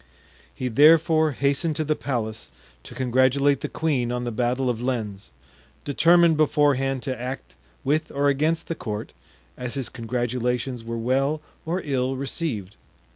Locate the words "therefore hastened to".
0.67-1.83